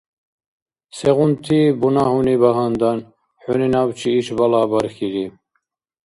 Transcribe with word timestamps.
Сегъунти 0.97 1.59
бунагьуни 1.79 2.35
багьандан 2.41 2.99
хӏуни 3.41 3.67
набчи 3.73 4.09
иш 4.19 4.27
балагь 4.37 4.69
бархьаири? 4.71 5.25